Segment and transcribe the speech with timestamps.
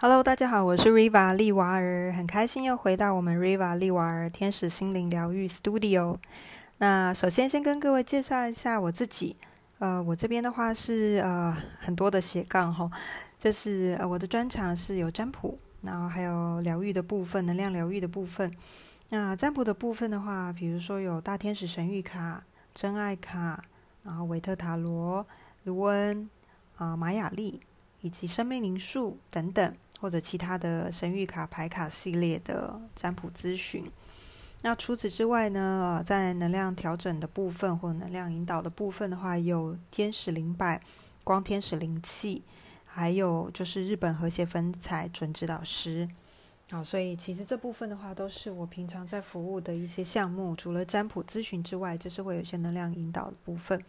[0.00, 6.18] Hello，大家好，我是 Riva 利瓦尔，很开心又回到我们 Riva 利瓦尔天使心灵疗愈 Studio。
[6.76, 9.36] 那首先先跟各位介绍一下我自己，
[9.80, 12.88] 呃，我这边的话是呃很多的斜杠哈，
[13.40, 18.54] 就是呃我的专长是有占卜，然后还有疗愈的部分，能量疗愈的部分。
[19.08, 23.64] 那占卜的部分的话，比如说有大天使神谕卡、真爱卡，
[24.04, 25.26] 然后维特塔罗、
[25.64, 26.30] 卢恩
[26.76, 27.60] 啊、玛雅历
[28.00, 29.74] 以及生命灵数等等。
[30.00, 33.90] 或者其他的神谕卡牌卡系列的占卜咨询。
[34.62, 40.80] 那除此之外呢，在能量调整的部分或能量引导的部分的话，有天使灵摆、
[41.22, 42.42] 光天使灵气，
[42.84, 46.08] 还有就是日本和谐粉彩准指导师。
[46.70, 50.54] 好，所以其实这部分的话，都是我平常在服务的一些项目。
[50.56, 53.82] 除了占卜咨询之外，就是会有一些能量引导的部分。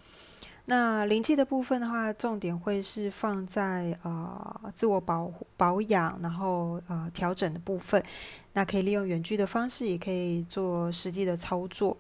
[0.70, 8.04] 那灵气的部分的话，重点会是放在呃自我保保养，然后呃调整的部分。
[8.54, 11.98] 那可以利用远距的方式，也可以做实际的操作。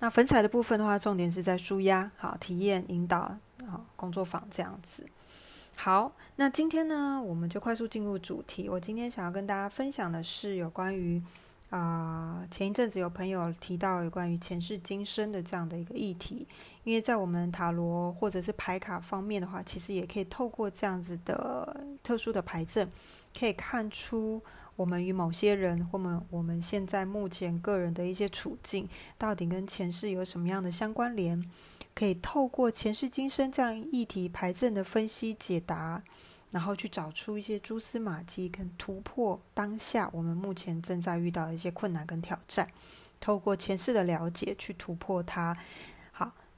[0.00, 5.06] 那粉彩的部分的话，重点是在舒压、好体验、引导、好工作坊这样子。
[5.76, 8.68] 好，那今天呢，我们就快速进入主题。
[8.68, 11.22] 我今天想要跟大家分享的是有关于。
[11.70, 16.46] 啊，前一阵子有朋友提到有关于前世今生的这样的一个议题，
[16.84, 22.90] 因为在我们塔罗或者是牌卡方面的话，其实也可以透过这样子的特殊的牌阵，
[23.38, 24.42] 可以看出
[24.76, 31.42] 我们与某些人或们我们现在目前个人的一些处境，到底跟前世有什么样的相关联，
[31.94, 36.02] 可以透过前世今生这样议题牌阵的分析解答。
[36.50, 42.68] 然后去找出一些蛛丝马迹，跟突破当下我们目前正在遇到的一些困难跟挑战，
[43.18, 45.56] 透过前世的了解去突破它。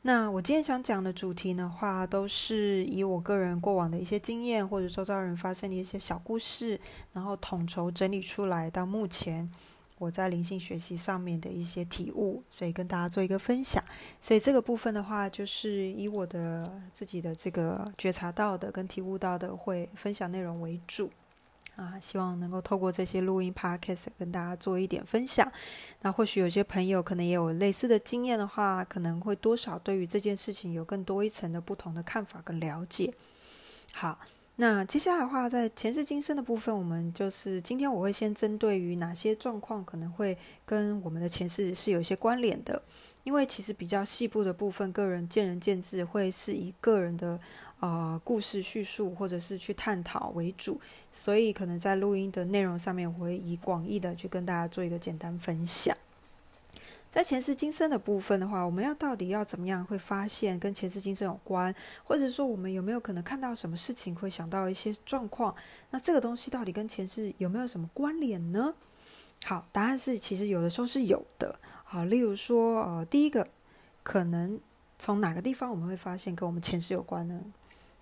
[0.07, 6.79] 那我今天想讲的主题的话，都是以我个人过往的一些经验，或者周遭人发生的一些小故事，
[7.15, 9.51] 然后统筹整理出来，到目前。
[9.97, 13.83] 我在灵性学习上面的一些体悟，所以跟大家做一个分享。
[14.21, 21.09] 所以这个部分的话，就是以我的自己的这个觉察到的跟体悟到的，会分享内容为主
[21.77, 21.99] 啊。
[22.01, 25.51] 希望能够透过这些录音 podcast 跟大家做一点分享。
[26.03, 33.13] 那或许有些朋友可能也有类似的经验的话，可能会多少对于这件事情有更多一层的不同的看法跟了解。
[33.93, 34.19] 好。
[34.57, 42.81] 那接下来的话，在前世今生的部分，我们就是今天我会先针对于哪些状况可能会跟我们的前世是有一些关联的，
[43.25, 47.41] 因为其实比较细部的部分，个人见仁见智，会是以个人的
[47.85, 50.81] 呃故事叙述或者是去探讨为主，
[51.13, 55.95] 所以可能在录音的内容上面，我会以广义的去跟大家做一个简单分享。
[57.11, 61.75] 在前世今生的部分的话，我们要到底要怎么样会发现跟前世今生有关，
[62.05, 65.55] 或者说我们有没有可能看到什么事情会想到一些状况？
[65.91, 68.73] 那这个东西到底跟前世有没有什么关联呢？
[69.45, 71.61] 好，答案是其实有的时候是有的。
[71.85, 73.47] 好，例如说，呃，第一个
[74.03, 74.59] 可能
[74.99, 77.39] 从哪个地方我们会发现跟我们前世有关呢？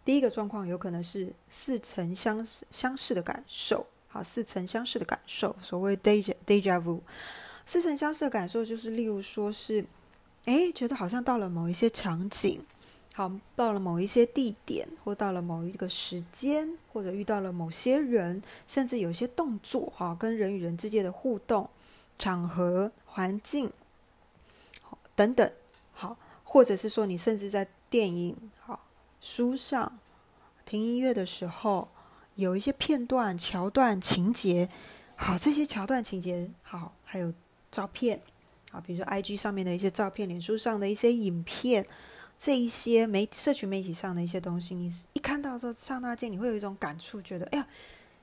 [0.04, 3.86] 第一个状况有可能是似曾相相似的感受。
[4.08, 7.00] 好，似曾相识的感受，所谓 deja deja vu。
[7.64, 9.82] 似曾相识的感受，就是例如说是，
[10.44, 12.60] 哎，觉得好像到了某一些场景，
[13.14, 21.70] 好，到了某一些地点，或到了某一个时间，或者遇到了某些人，甚至有些动作，哈，跟人与人之间的互动、
[22.18, 23.72] 场合、环境，
[25.14, 25.50] 等等，
[25.94, 28.78] 好，或者是说你甚至在电影、好
[29.22, 29.98] 书上
[30.66, 31.88] 听音乐的时候，
[32.34, 34.68] 有一些片段、桥段、情节，
[35.16, 37.32] 好，这些桥段、情节，好，还有。
[37.70, 38.20] 照片
[38.70, 41.86] 啊，比如说 I G 上面的一些照片，脸书上的一些影片，
[42.36, 47.66] 这一些媒社群媒体上的一些东西，你一看到这刹那间，你会有一种感触，觉得哎呀，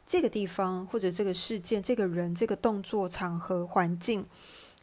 [0.06, 4.24] 这个地方或者这个事件、这个人、这个动作、场合、环境，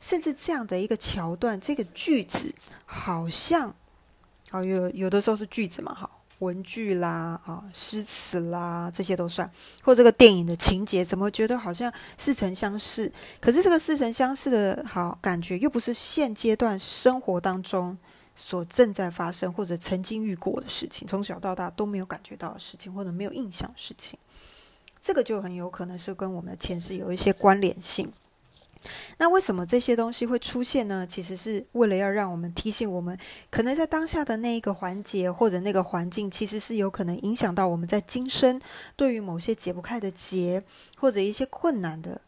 [0.01, 2.53] 甚至这样的一个桥段、这个句子，
[2.85, 3.73] 好像，
[4.51, 6.11] 好有有的时候是句子嘛，哈。
[6.41, 9.51] 文具啦，啊，诗词啦，这些都算。
[9.83, 13.11] 或这个电影的情节，怎么觉得好像似曾相识？
[13.41, 17.97] 可是这个似曾相识的好感觉，又不是现阶段生活当中
[18.35, 24.19] 所正在发生或者曾经遇过的事情，从小到大都没有感觉到的事情，或者没有印象的事情，
[25.01, 28.13] 这个就很有可能是跟我们的前世有一些关联性。
[29.19, 31.07] 那为什么这些东西会出现呢？
[31.07, 33.19] 其实是为了要让我们提醒我们，
[33.51, 38.61] 可能在当下的那一个环节或者那个环境，其实是有可能影响到我们在今生
[38.97, 40.63] 对于某些解不开的结
[40.99, 42.21] 或者一些困难的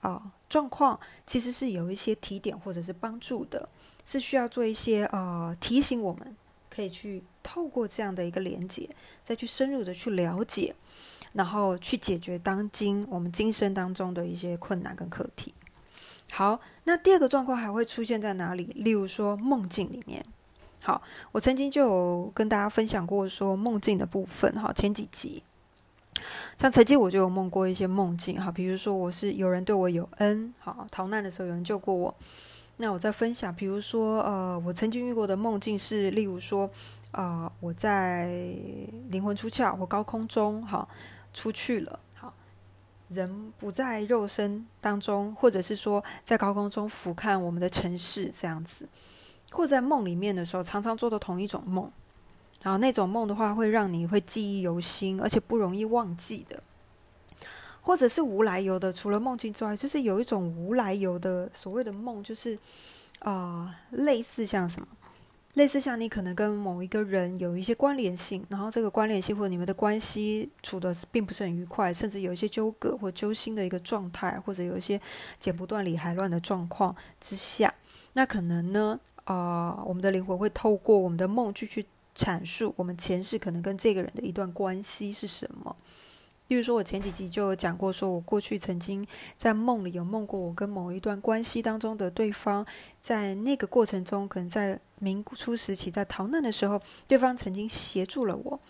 [0.00, 3.68] 啊状况，其实是有一些提点或者是帮助的，
[4.04, 6.36] 是需要做一些呃提醒，我们
[6.70, 8.88] 可以去透过这样的一个连接，
[9.24, 10.74] 再去深入的去了解。
[11.32, 15.52] 然后去解决当今我们今生当中的一些困难跟课题。
[16.32, 18.64] 好，那第二个状况还会出现在哪里？
[18.74, 20.24] 例如说梦境里面。
[20.82, 21.00] 好，
[21.32, 24.52] 我曾经就有跟大家分享过说梦境的部分。
[24.60, 25.42] 哈，前几集，
[26.58, 28.40] 像曾经我就有梦过一些梦境。
[28.40, 32.14] 哈，比如说我是有人对我有恩，好逃难的时候有人救过我。
[32.76, 36.70] 那我在分享，比如说呃，我曾经遇过的梦境是，例如说
[37.10, 38.26] 啊，我在
[39.08, 40.86] 灵魂出窍或高空中，哈，
[41.32, 41.98] 出去了。
[43.08, 48.88] 人不在肉身当中，或者是说在高空中俯瞰我们的城市这样子，
[49.50, 51.90] 或在梦里面的时候，常常做的同一种梦，
[52.62, 56.62] 然后那种梦的话，会让你会记忆犹新，而且不容易忘记的，
[57.80, 62.58] 或者是无来由的，除了梦境之外，就是有一种无来由的所谓的梦，就是
[63.20, 64.88] 啊，类似像什么？
[65.56, 75.00] 类似像你可能跟某一个人有一些关联性，然后这个关联性或者你们的关系处的并不是很愉快，甚至有一些纠葛或揪心的一个状态，或者有一些
[75.40, 77.72] 剪不断理还乱的状况之下，
[78.12, 85.74] 那可能呢，啊，我们的灵魂会透过我们的梦去去阐述我们前世可能跟这个人的一段关系是什么。
[86.48, 89.04] 例如说，我前几集就有讲过，说我过去曾经
[89.36, 92.64] 在梦里有梦过，我跟某一段关系当中的对方，
[93.00, 98.60] 在那个过程中，可能在明初时期在逃难的时候，对方曾经协助了我，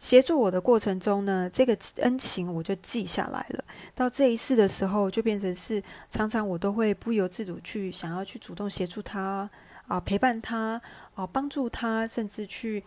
[0.00, 3.64] 协助我的过程中呢，这个恩情我就记下来了。
[3.94, 5.80] 到这一世的时候，就变成是
[6.10, 9.48] 常常我都会不由自主去想要去主动协助他
[9.86, 10.82] 啊，陪伴他
[11.14, 12.82] 啊，帮助他，甚至去。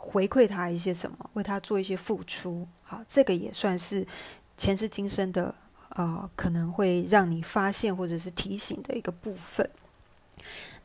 [0.00, 4.06] 回馈他一些什么，为他做一些付出，好，这个也算是
[4.56, 5.54] 前世今生的，
[5.90, 9.68] 呃，可能会让你发现或者是提醒的一个部分。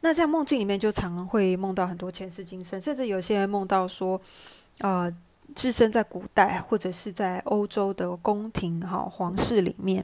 [0.02, 4.20] 那在梦境里面，就常会梦到很多前世今生，甚至有些人梦到说，
[4.80, 5.10] 呃，
[5.56, 10.04] 置身在古代或者是在欧洲的宫廷，哈，皇室里面，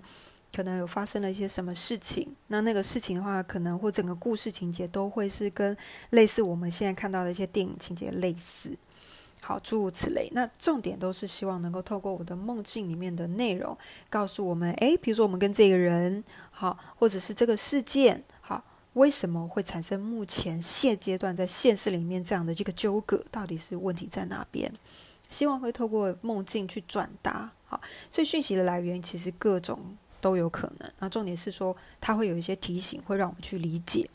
[0.55, 2.25] 可能有发生了一些什么事情。
[2.47, 5.75] 那那个事情的话，可能或整个故事情节都会是跟
[6.11, 8.71] 类似我们现在看到的一些电影情节类似。
[9.41, 10.29] 好，诸如此类。
[10.33, 13.75] 那重点都是希望能够透过我的梦境里面的内容，
[14.09, 18.63] 告诉我们：诶，比如说我们跟这个人，好，或者是这个事件，好，
[18.93, 23.23] 为什么会产生目前现阶段在现实里面这样的这个纠葛？
[23.31, 24.71] 到底是问题在哪边？
[25.29, 27.49] 希望会透过梦境去转达。
[27.65, 27.79] 好，
[28.11, 29.79] 所以讯息的来源其实各种
[30.19, 30.91] 都有可能。
[30.99, 34.09] 那重点是说，它会有一些提醒，会让我们去理解。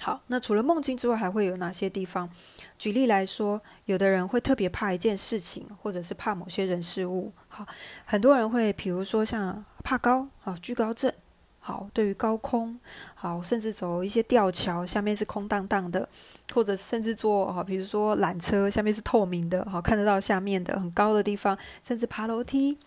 [0.00, 2.30] 好，那除了梦境之外，还会有哪些地方？
[2.78, 7.32] 举例来说，有的人会特别怕一件事情，或者是怕某些人事物。
[7.48, 7.66] 好，
[8.04, 11.12] 很多人会，比如说像怕高，好惧高症。
[11.60, 12.78] 好，对于高空，
[13.14, 16.08] 好，甚至走一些吊桥，下面是空荡荡的，
[16.54, 22.78] 或者甚至坐，好，比如说缆车，下面是透明的，好，看得到下面的很高的地方，甚至爬楼梯，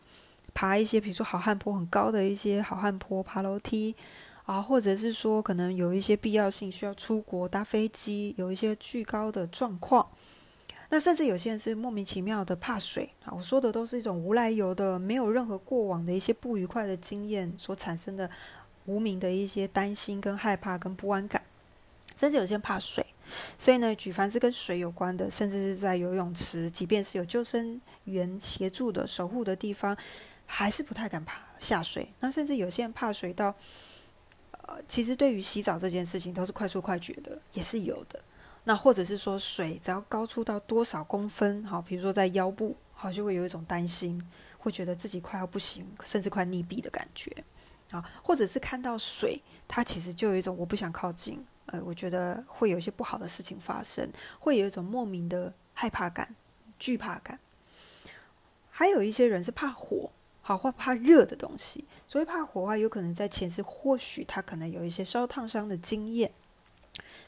[0.53, 3.93] 爬一些，比如说好汉坡很高的一些好汉坡，爬楼梯。
[4.45, 10.07] 啊，或者是说，可能有一些必要性需要出国搭飞机，有一些巨高的状况。
[10.89, 13.31] 那甚至有些人是莫名其妙的怕水啊。
[13.31, 18.29] 我说的都是一种无来由的，没有任何过往的一些不愉快的经验所产生的
[18.85, 21.41] 无名的一些担心、跟害怕、跟不安感。
[22.13, 23.05] 甚至有些人怕水，
[23.57, 29.95] 所以呢，举凡是跟水有关的，甚至是在游泳池，即便是有救生员协助的守护的地方，
[30.45, 32.11] 还是不太敢爬下水。
[32.19, 33.55] 那甚至有些人怕水到。
[34.87, 38.19] 其实对于洗澡这件事情都是快速快决的，也是有的。
[38.63, 44.21] 那或者是说水只要高出到多少公分，好，比如说在腰部，好就会有一种担心，
[44.59, 47.35] 会觉得自己快要不行，甚至快溺毙的感觉
[47.91, 48.07] 啊。
[48.23, 54.07] 或者是看到水，它其实就有一种我不想靠近，呃，我觉得会有一些不好的事情发生，
[54.39, 56.35] 会有一种莫名的害怕感、
[56.77, 57.39] 惧怕感。
[58.69, 60.11] 还有一些人是怕火。
[60.41, 66.31] 好，或怕热的东西，所以怕火的话，有可能在前世或许他可能有一些烧烫伤的经验，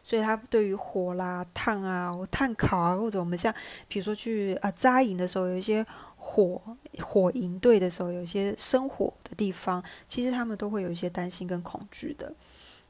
[0.03, 3.53] 所以他对于火啦、烫啊、炭烤啊，或者我们像
[3.87, 5.85] 比如说去啊扎营的时候，有一些
[6.17, 6.59] 火
[6.99, 12.33] 火营队的时候，有一些生火的地方，其实他们都会有一些担心跟恐惧的。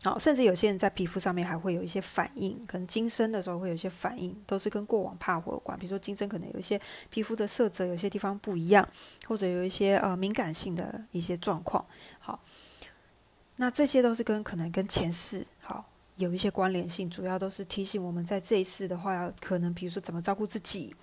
[0.04, 5.80] 好，甚至有些人在皮肤上面还会有一些反应，可能今生的时候会有一些反应，都是跟过往怕火有关。
[5.80, 6.80] 比如说今生可能有一些
[7.10, 8.86] 皮肤的色泽有些地方不一样，
[9.26, 11.86] 或者有一些呃敏感性的一些状况。
[12.20, 12.38] 好，
[13.56, 15.86] 那这些都是跟可能跟前世好
[16.18, 20.94] 有一些关联性，主要都是提醒我们在这一世的话，要可能比如说怎么照顾自己，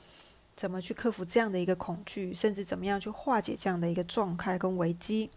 [0.55, 5.31] 怎么去克服这样的一个恐惧，甚至怎么样去化解这样的一个状态跟危机。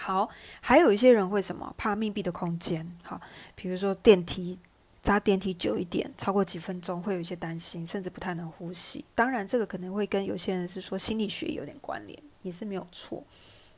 [0.00, 0.28] 好，
[0.60, 3.20] 还有一些人会什么怕密闭的空间，好，
[3.56, 4.56] 比如说电梯
[5.02, 9.04] 搭电梯久一点，超过几分钟会有一些担心，甚至不太能呼吸。
[9.16, 13.22] 当然，这个可能会跟有些人是说心理学有点关联，也是没有错。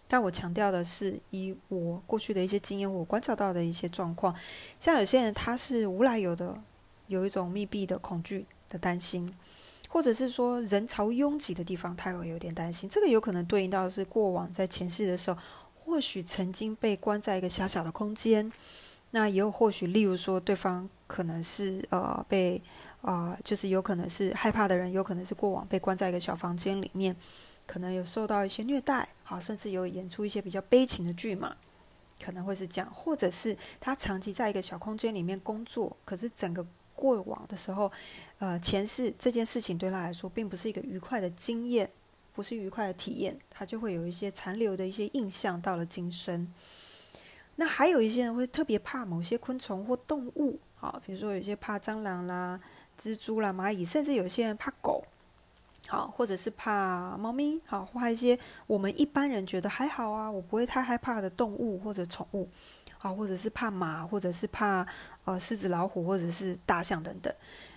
[0.06, 4.34] 但我强调的是，以我过去的一些经验，我观察到的一些状况，
[4.78, 6.54] 像有些人他是无来由的
[7.06, 9.32] 有一种密闭的恐惧的担心，
[9.88, 12.90] 或者是说人潮拥挤的地方，他会有点担心。
[12.90, 15.38] 这个有可能对应到是过往在前世的时候，
[15.90, 18.50] 或许曾经被关在一个小小的空间。
[19.10, 22.62] 那也有或许，例如说，对方可能是呃被
[23.02, 27.14] 啊，就是有可能是害怕的人，有可能是过往被关在一个小房间里面，
[27.66, 31.56] 可能有受到一些虐待，好，甚至有演出一些比较悲情的剧嘛，
[32.24, 37.90] 可能会是这样，或者是他长期在一个小空间里面工作，可是整个过往的时候，
[38.38, 41.90] 呃，前世这件事情对他来说并不是一个愉快的经验，
[42.40, 46.50] 不是愉快的体验，他就会有一些残留的一些印象到了今生。
[47.56, 52.58] 那还有一些人会特别怕某些昆虫或动物，好，比如说有些怕蟑螂啦、
[52.98, 55.04] 蜘蛛啦、蚂蚁，甚至有些人怕狗，
[55.86, 62.48] 好，或者是怕猫咪，好，或一些我们一般人觉得还好啊，我不会太害怕的动物或者宠物，
[62.96, 64.86] 好，或者是怕马，或者是怕
[65.26, 67.30] 呃狮子、老虎，或者是大象等等。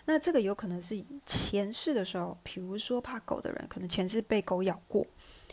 [0.05, 5.05] 那这个有可能是前世的时候，比如说怕狗的人，可能前世被狗咬过，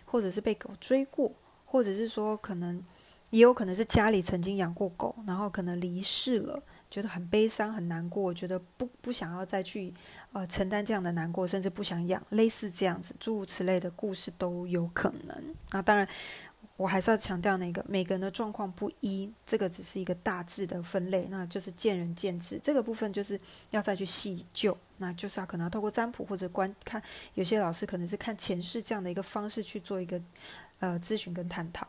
[0.05, 1.33] 或者是被狗追过，
[1.65, 2.83] 或者是说可能。
[3.31, 9.95] 也有可能是家里曾经养过狗，然后可能离世了，觉得很悲伤、很难过，觉得不不想要再去
[10.33, 15.55] 呃承担这样的难过，甚至不想养，类似这样子诸如此类的故事都有可能。
[15.71, 16.09] 那当然，
[16.81, 22.59] 我还是要强调那个每个人的状况不一，这个只是一个大致的分类，那就是见仁见智。
[22.65, 27.03] 这个部分就是要再去细究，那就是要可能要透过占卜或者观看，
[27.35, 30.19] 有些老师可能是看前世这样的一个方式去做一个
[30.79, 31.87] 呃咨询跟探讨。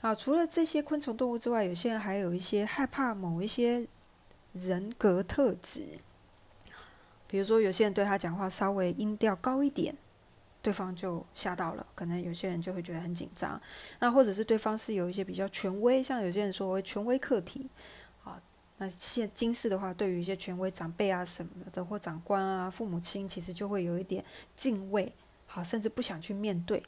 [0.00, 3.86] 啊，除了这些昆虫动物之外，有些人还有一些害怕某一些
[4.54, 5.82] 人格特质，
[7.26, 9.94] 比如说有些人对他讲话稍微音调高一点，
[10.66, 13.60] 对方就吓到了，可能有些人就会觉得很紧张。
[14.00, 17.70] 那或者是对方是有一些比较权威，像有些人说权威课题，
[18.24, 18.42] 啊，
[18.78, 24.24] 那现今世的话，对于一些权威长辈啊什么的，或长官啊、父母亲，其实就会有一点
[24.56, 25.12] 敬畏，
[25.46, 26.82] 好，甚至不想去面对。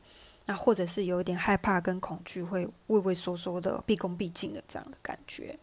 [0.47, 5.57] 那或者是有一点害怕跟恐惧，会畏畏缩缩的、毕恭毕敬的这样的感觉，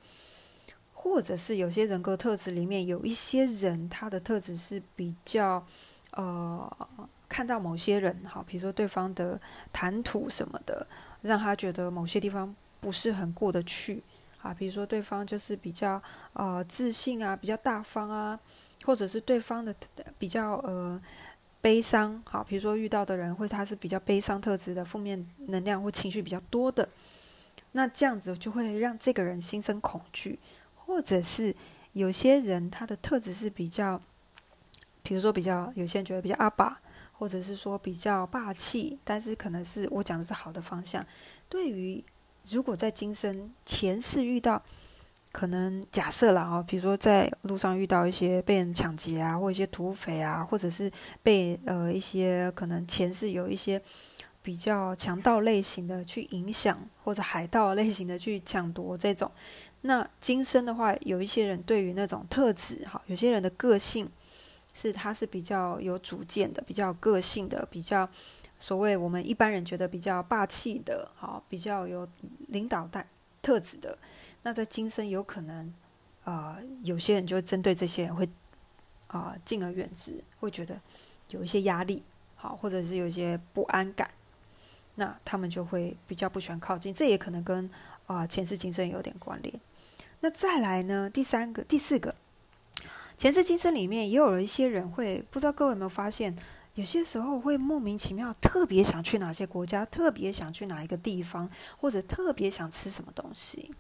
[0.93, 5.67] 或者是有些人格特质里面有一些人，他的特质是比较
[6.11, 6.87] 呃，
[7.35, 9.37] 看到某些人，好，比如说对方的
[9.73, 10.87] 谈吐什么的，
[11.21, 14.01] 让他觉得某些地方不是很过得去
[14.41, 16.01] 啊，比如说对方就是比较
[16.31, 18.39] 呃自信啊，比较大方啊，
[18.85, 19.75] 或者是对方的
[20.17, 21.01] 比较呃。
[21.61, 26.87] 悲伤，好，比如说遇到的人会他是比较悲伤特质的，负面能量或情绪比较多的，
[27.71, 30.37] 那这样子就会让这个人心生恐惧，
[30.75, 31.55] 或者是
[31.93, 33.99] 有些人他的特质是比较，
[35.01, 36.79] 比如说比较有些人觉得比较阿爸，
[37.17, 41.05] 或者是说比较霸气，但是可能是我讲的是好的方向。
[41.49, 42.03] 对于
[42.49, 44.61] 如果在今生前世遇到。
[45.31, 50.89] 可能假设了哦，比如说在路上遇到一些被人抢劫啊，或一些土匪啊，或者是
[51.21, 53.81] 被呃一些可能前世有一些
[54.41, 59.29] 比较强盗类型的去影响，或者海盗类型的去抢夺这种。
[59.81, 64.09] 那今生的话，有一些人对于那种特质哈，有些人的个性
[64.75, 68.07] 是他是比较有主见的，比较个性的，比较
[68.59, 72.05] 所谓我们一般人觉得比较霸气的，好，比较有
[72.49, 73.07] 领导带
[73.41, 73.97] 特质的。
[74.43, 75.73] 那在今生有可能，
[76.25, 78.27] 啊，有些人就针对这些人会，
[79.07, 80.79] 啊，敬而远之，会觉得
[81.29, 82.03] 有一些压力，
[82.35, 84.11] 好，或者是有一些不安感，
[84.95, 86.93] 那他们就会比较不喜欢靠近。
[86.93, 87.69] 这也可能跟
[88.07, 89.57] 啊前世今生有点关联。
[90.19, 92.13] 那再来呢，第三个、第四个，
[93.17, 96.35] 前世今生里面也有一些人会，不知道各位有没有发现，
[96.73, 103.71] 有些时候会莫名其妙特别想去哪些国家，特别想去哪一个地方，或者特别想吃什么东西。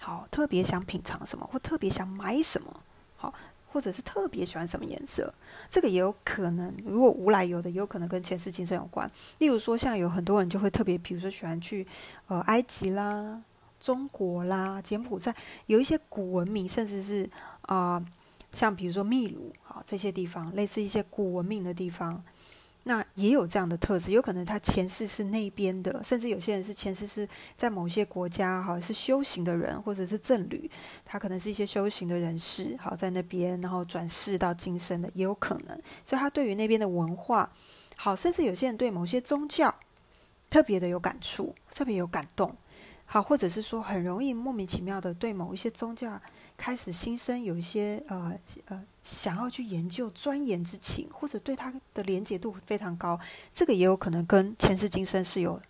[0.00, 2.80] 好，特别想品尝什么，或特别想买什么，
[3.16, 3.34] 好，
[3.72, 5.32] 或者是特别喜欢什么颜色，
[5.68, 6.72] 这个也有可能。
[6.84, 9.10] 如果无来由的，也有可能跟前世今生有关。
[9.38, 11.84] 例如说，像有很多人就会特别，比如说喜欢去
[12.28, 13.42] 呃埃及啦、
[13.80, 15.34] 中国啦、柬埔寨，
[15.66, 17.28] 有一些古文明，甚至是
[17.62, 18.04] 啊，
[18.54, 22.24] 像比如说秘鲁，好这些地方，类似一些古文明的地方。
[22.86, 30.70] 那也有这样的特质，有可能他前世是那边的，甚至有些人是前世是在某些国家，好是修行的人，或者是赠旅，
[31.02, 37.50] 他可能是一些修行的人士，好在那边，然后转世到今生的也有可能，所以他对于那边的文化，
[37.96, 39.74] 好，甚至有些人对某些宗教
[40.50, 42.54] 特别的有感触，特别有感动，
[43.06, 46.20] 好，或者是说很容易莫名其妙的对某一些宗教
[46.56, 48.32] 开始心生有一些呃
[48.66, 53.18] 呃想要去研究钻研之情，或者对他的连结度非常高，
[53.52, 55.60] 这个也有可能跟前世今生是有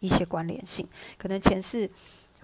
[0.00, 0.86] 一些关联性。
[1.16, 1.90] 可能前世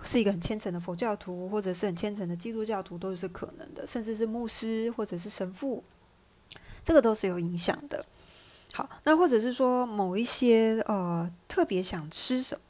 [0.04, 5.84] 是一个很虔诚的佛教徒，或者是很虔诚的基督教徒，都是可能的，甚至是牧师或者是神父，
[6.82, 8.04] 这个都是有影响的。
[8.72, 12.60] 好，那或者是说某一些呃特别想吃什么，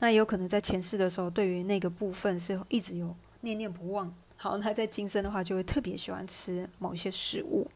[0.00, 4.12] 那也有可能在前世的时候，对于那个部分是一直有念念不忘。
[4.46, 7.68] 好，那在今生的话，就会特别喜欢吃某一些食物。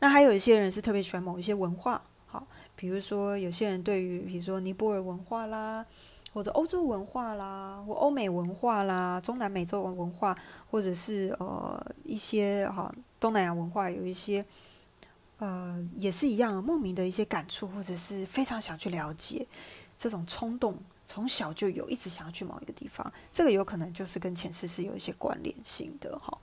[0.00, 2.02] 那还有一些人是特别喜欢某一些文化。
[2.26, 5.86] 好，比如说有些人对于比如说尼泊尔文化啦，
[6.34, 10.36] 或者欧洲文化啦，或欧美文化啦，中南美洲文文化，
[10.68, 14.44] 或者是呃一些哈东南亚文化，有一些。
[15.38, 19.46] 呃，也是一样，莫名的一些感触，或者是非常想去了解，
[19.96, 20.76] 这种冲动
[21.10, 26.38] 从小就有，一直想要去某一个地方，这个有可能就是跟前世是有一些关联性的哈。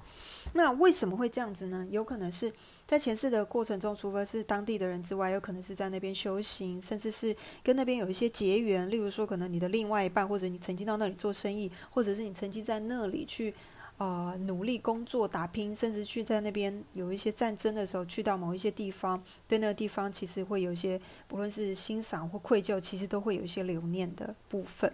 [0.51, 1.87] 那为什么会这样子呢？
[1.89, 2.51] 有可能是
[2.85, 7.33] 在前世的过程中，除非是当地的人之外，有可能是在那边修行，甚至是
[7.63, 13.53] 跟那边有一些结缘，例如说，可能你的另外一半，或者你曾经到那里做生意，或者是你曾经在那里去。
[13.97, 24.93] 呃，努力工作、打拼，甚至去在那边有一些战争的时候，去到某一些地方，对那个地方其实会有一些，不论是欣赏或愧疚，其实都会有一些留念的部分。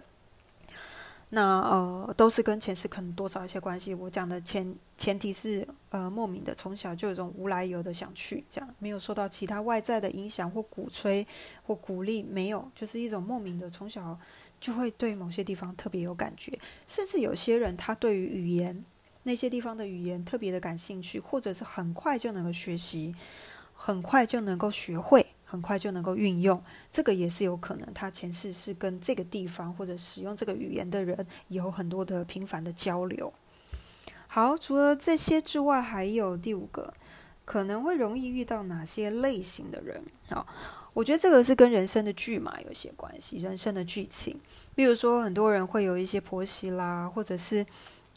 [1.28, 3.92] 那呃，都是跟前世可能多少一些关系。
[3.92, 11.26] 我讲的前前提是呃，莫名的从小就有种无来由的想去，这样没有受到其他外在的影响或鼓吹
[11.66, 14.18] 或鼓励，没有，就是一种莫名的从小
[14.60, 18.82] 就会对某些地方特别有感觉，甚至有些人他对于语言。
[19.24, 23.14] 那些地方的语言特别的感兴趣，或者是很快就能够学习，
[23.74, 26.62] 很快就能够学会，很快就能够运用，
[26.92, 27.92] 这个也是有可能。
[27.94, 33.32] 他前世是跟这个地方或者使用这个语言的人有很多的频繁的交流。
[34.26, 36.92] 好，除了这些之外，还有第五个，
[37.46, 40.02] 可能会容易遇到哪些类型的人？
[40.28, 40.46] 好，
[40.92, 44.38] 我觉得这个是跟人生的剧码有些关系，人生的剧情。
[44.74, 47.64] 比如说，很多人会有一些婆媳啦，或者是。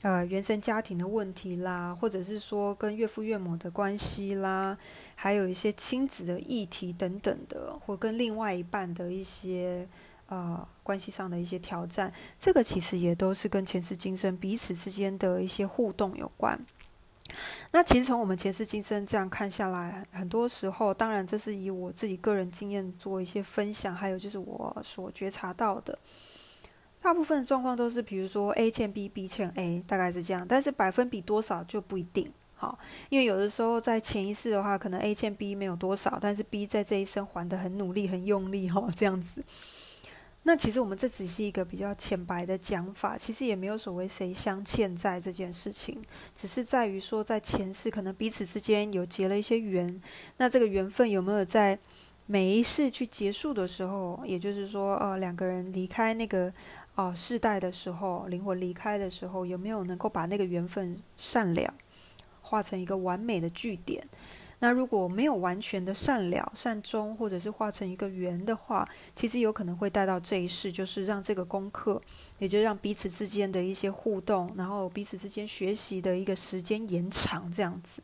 [0.03, 4.77] 呃，原生家庭的问题啦，或者是说跟岳父岳母的关系啦，
[5.15, 9.87] 还有一些亲子的议题等等的，或跟另外一半的一些
[10.27, 16.59] 呃关系上的一些挑战，这个其实也都是跟前世今生彼此之间的一些互动有关。
[17.71, 25.97] 那其实从我们前世今生这样看下来，很多时候，当然这是以我自己个人经验做一些分享，还有就是我所觉察到的。
[27.07, 30.45] 大部分的状况都是，比如说 A 欠 B，B 欠 A，大概是这样。
[30.45, 32.29] 但是百分比多少就不一定。
[32.55, 39.41] 好，因为有的时候在前一世的话，可能 A 欠 B 没有多少，但是 B 在这一生还的很努力、很用力，哈，这样子。
[40.43, 46.03] 那其实我们这只是一个比较浅白的讲法，其实也没有所谓谁相欠债这件事情，
[46.35, 50.01] 只是在于说在前世可能彼此之间有结了一些缘，
[50.35, 51.79] 那这个缘分有没有在
[52.25, 56.51] 每一世去结束的时候，也就是说，呃，两个人离开那个。
[56.97, 61.71] 哦，世代的时候，灵魂离开的时候，有没有能够把那个缘分善了，
[62.41, 64.03] 化成一个完美的句点？
[64.57, 72.01] 那如果没有完全的善了、善终，或者是化成一个圆的话，其实有可能会带到这一世，就是让这个功课，
[72.39, 78.01] 也就让彼此之间的一些互动，然后彼此之间学习的一个时间延长，这样子。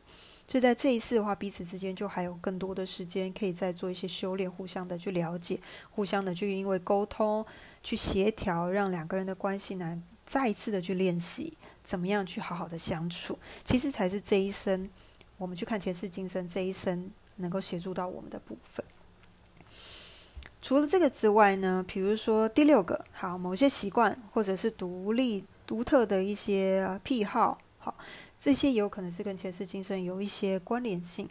[0.48, 5.60] 所以在这一次的话，彼此之间就还有更多的时间，可以再做一些修炼，互相的去了解，
[5.92, 7.46] 互相的去因为沟通。
[7.86, 11.52] 去协调，让两个人的关系呢，再一次的去练习，
[11.84, 14.90] 怎么样去好好的相处，其实才是这一生，
[15.38, 18.86] 我们去看前世今生这一生能够协助到我们的部分。
[20.62, 27.94] 除了这个之外呢，比如说第六个，好，某些习惯或者是独立独特的一些癖好，好，
[28.44, 31.30] 这些也有可能是跟前世今生有一些关联性。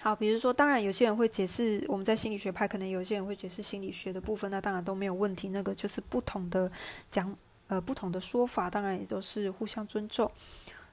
[0.00, 5.50] 好，比如说，当然有些人会解释，我们在心理学派可能有些人会解释心理学的部分，那当然都没有问题。
[5.50, 6.72] 那个就是不同的
[7.10, 10.32] 讲，呃，不同的说法，当然也都是互相尊重。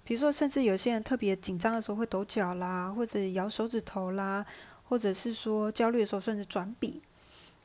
[0.03, 4.45] 比如说，甚至有些人特别紧张的时候会抖脚啦，或者摇手指头啦，
[4.89, 7.01] 或者是说焦虑的时候甚至转笔。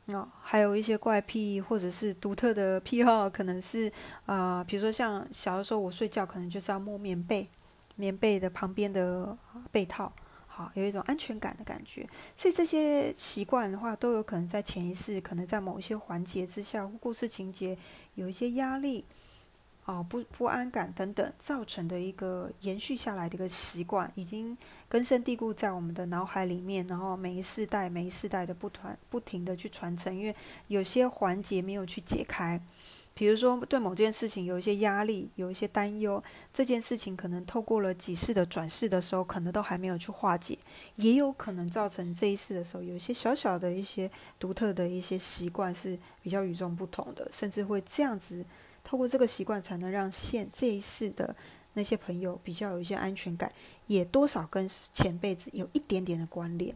[0.06, 3.92] 哦，还有一些怪癖或者是独特的癖好，可能是
[4.26, 7.48] 啊，比如说像小的时候我睡觉可能就是要摸棉被，
[7.96, 9.36] 棉被的旁边的
[9.70, 10.12] 被套。
[10.46, 17.76] 好，有一种安全感的感觉，所以这些习惯的话，都有可能在潜意识，可能在某一些环节之下，故事情节
[18.14, 19.04] 有一些压力，
[19.84, 24.56] 啊，不不安感等等，造成的一个延续下来的一个习惯，已经
[24.88, 30.36] 根深蒂固在我们的脑海里面，然后每一世代、每一世代的不团不停的去传承，因为
[30.68, 32.62] 有些环节没有去解开，
[33.14, 36.22] 比如说对某件事情有一些压力，有一些担忧，
[36.52, 40.58] 这件事情可能透过了几世的转世的时候，可能都还没有去化解，
[40.96, 48.44] 也有可能造成这一世的时候有一些小小的一些独特的一些习惯是比较与众不同的，甚至会这样子
[48.82, 51.36] 透过这个习惯才能让现这一世的
[51.74, 53.52] 那些朋友比较有一些安全感，
[53.86, 56.74] 也多少跟前辈子有一点点的关联。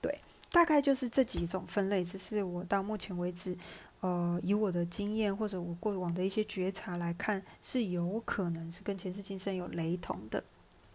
[0.00, 0.20] 对，
[0.52, 3.58] 大概就是这几种分类，只是我到目前为止。
[4.00, 10.42] 呃，以我的经验或者我过往的一些觉察来看，是有可能是跟前世今生有雷同的，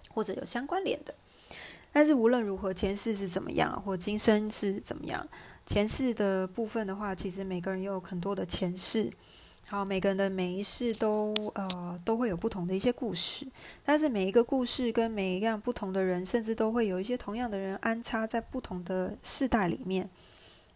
[0.10, 1.14] 或者有相关联的。
[1.94, 5.26] 但是无论如何，前世是怎么样，或今生是怎么样，
[5.66, 9.12] 前世的部分的话，其实每个人有很多的前世。
[9.68, 13.48] 好，每个人的每一世都呃都会有不同的一些故事，
[13.84, 20.10] 但是每一个故事跟每一样不同的人，甚至都会有一些同样的人安插在不同的世代里面。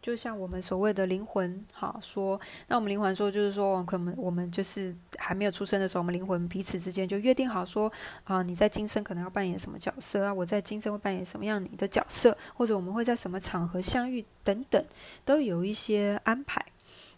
[0.02, 7.92] 就像我们所谓的灵魂，好说，那我们灵魂说，就是说，可能我们就是还没有出生的时候，我们灵魂彼此之间就约定好说，
[8.24, 14.84] 啊，你在今生可能要扮演什么角色啊，我在今生会扮演什么样你的角色，或者我们会在什么场合相遇等等，
[15.26, 16.66] 都有一些安排。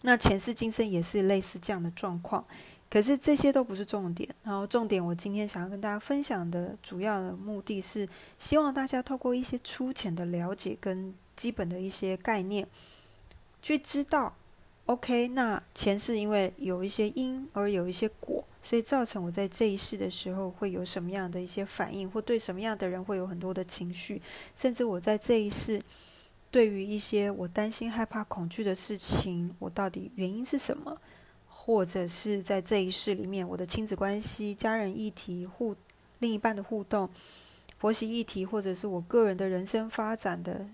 [0.02, 2.44] 那前世今生也是类似这样的状况，
[2.90, 4.28] 可是这些都不是重点。
[4.42, 11.14] 然后重点，我今天想要跟大家分享的主要的目的是，希望大家透过一些粗浅的了解跟。
[11.42, 12.64] 基本的一些概念，
[13.60, 14.32] 去知道
[14.86, 24.22] ，OK，那前世因为有一些因而有一些果，所以造成我在这一世的时候会有什么样的一些反应，或对什么样的人会有很多的情绪，
[24.54, 25.82] 甚至我在这一世
[26.48, 30.96] 对于一些我担心、害怕、恐惧的事情，我到底原因是什么？
[31.48, 35.74] 或者是在这一世里面，我的亲子关系、家人议题、互
[36.20, 37.10] 另一半的互动、
[37.80, 40.68] 婆媳议题，或者是我个人的人生发展的。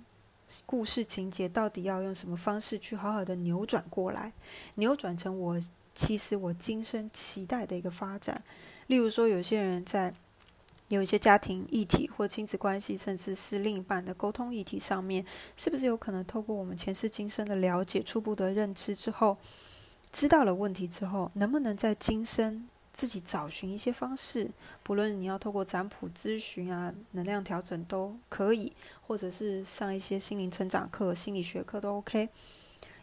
[0.66, 4.32] 故事情节到底要用什么方式去好好的扭转过来，
[4.76, 5.61] 扭转成我
[5.94, 8.42] 其实我今生期待的一个发展。
[8.87, 10.12] 例如说，有些人在
[10.88, 15.24] 有一些家庭议题或亲子关系，甚至是另一半的沟通议题上面，
[15.56, 19.37] 是不是有可能透过我们前世今生的了解、初步的认知之后，
[20.11, 22.66] 知道了问题之后，能不能在今生？
[22.92, 24.51] 自己找寻一些方式，
[24.83, 28.72] 不论你要透过占卜咨询啊、能量调整都可以，
[29.07, 32.29] 或者是上一些心灵成长课、心理学课都 OK。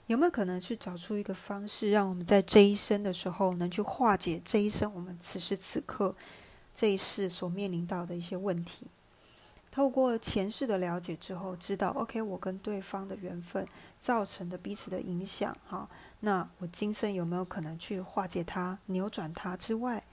[0.08, 6.16] 有没有可能去找出一个方式，让我们在这一生的时候，能去化解这一生我们此时此刻
[6.76, 8.86] 这一世所面临到的一些问题？
[9.72, 13.68] 透过前世的了解之后，知道 OK，我跟对方的缘分
[14.00, 15.90] 造成的彼此的影响，哈。
[16.22, 20.04] 那我今生有没有可能去化解它、扭转它之外，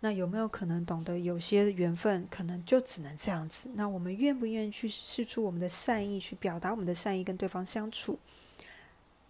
[0.00, 3.70] 那有没有可能懂得有些缘分可能就只能这样子？
[3.74, 8.18] 那我们愿不愿意去试出我们的善意，去表达我们的善意跟对方相处？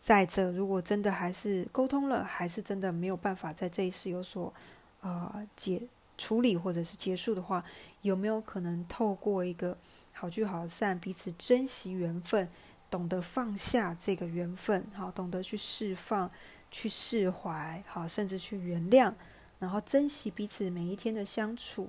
[0.01, 4.53] 再者，如果真的还是沟通了，还是真的没有办法在这一世有所
[5.03, 5.83] 呃解
[6.17, 7.63] 处理或者是结束的话，
[8.01, 9.77] 有没有可能透过一个
[10.13, 12.49] 好聚好散，彼此珍惜缘分？
[12.93, 16.31] 懂得放下这个缘分，好，懂得去释放、
[16.71, 19.15] 去释怀，好，甚至去原谅，
[19.59, 21.89] 然后珍惜彼此每一天的相处，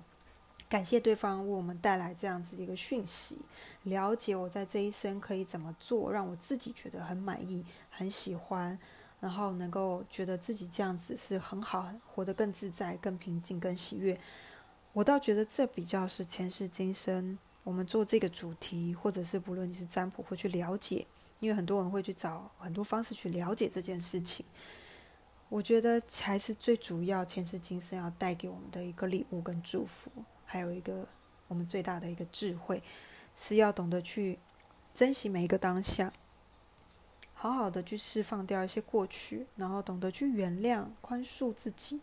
[0.70, 3.39] 感谢对方为我们带来这样子的一个讯息，
[3.84, 8.80] 了解我在这一生可以怎么做，让我自己觉得很满意、很喜欢，
[9.20, 14.18] 然后能够觉得自己这样子是很好，活得更自在、更平静、更喜悦。
[14.94, 17.38] 我倒觉得这比较是前世今生。
[17.63, 21.08] 我们做这个主题，或者是不论你是占卜或去了解，
[21.39, 24.45] 因为很多人会去找很多方式去了解这件事情。
[25.49, 30.12] 我觉得才是最主要前世今生要带给我们的一个礼物跟祝福，
[30.45, 31.08] 还有一个
[31.47, 32.82] 我们最大的一个智慧，
[33.36, 34.39] 是要懂得去
[34.93, 36.12] 珍惜每一个当下，
[37.34, 42.02] 好好的去释放掉一些过去，然后懂得去原谅、宽恕自己，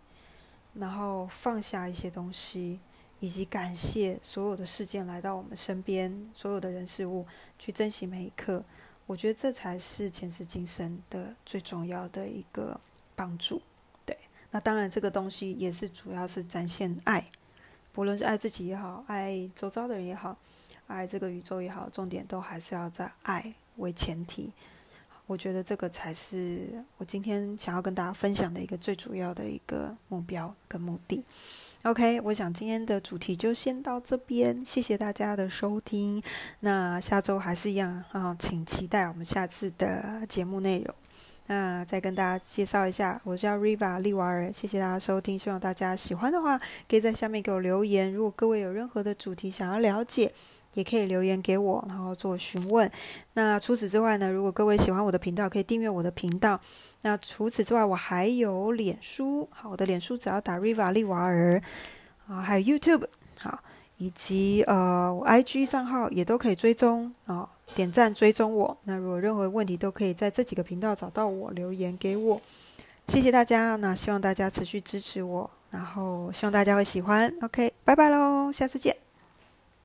[0.75, 2.79] 然后放下一些东西。
[3.21, 7.27] 以及感谢所有的事件来到我们身边，所有的人事物，
[7.59, 8.65] 去珍惜每一刻。
[9.07, 12.81] 我觉得这才是前世今生的最重要的一个
[13.15, 13.61] 帮助。
[14.07, 14.17] 对，
[14.51, 17.31] 那当然这个东西也是主要是展现爱，
[17.93, 20.37] 不论是爱自己也好，爱周遭的人也好，
[20.87, 24.53] 爱这个宇宙也好，重点都还是要在爱为前提。
[25.27, 31.25] 我觉得这个才是我今天想要跟大家分享的一个最主要的一个目标跟目的。
[31.85, 36.23] OK，我想今天的主题就先到这边，谢谢大家的收听。
[36.61, 40.95] 那下周还是一样啊，请期待我们下次的节目内容。
[41.47, 45.39] 那再跟大家介绍一下，我叫 Riva 利瓦尔，谢谢大家收听。
[45.39, 48.13] 希望大家喜欢的话，可以在下面给我留言。
[48.13, 50.31] 如果各位有任何的主题想要了解，
[50.75, 52.91] 也可以留言给我，然后做询问。
[53.35, 56.61] 那除此之外呢，如果各位喜欢我的频道，可以订阅我的频道。
[57.03, 61.61] 那除此之外，我还有脸书，好，我的脸书只要打 Riva 利瓦尔
[62.29, 63.05] 啊，还有 YouTube，
[63.39, 63.59] 好，
[63.97, 68.77] 以及呃我 IG 账号也都可以追踪啊，点赞追踪我。
[68.85, 72.41] 那如果任何问题都可以在这几个频道找到我，留言给我。
[73.09, 77.35] 谢谢大家，那希望大家持续支持我，然后希望大家会喜欢。
[77.43, 79.10] OK，拜拜喽，下次见。